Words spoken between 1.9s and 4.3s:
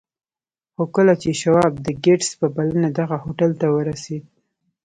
ګيټس په بلنه دغه هوټل ته ورسېد.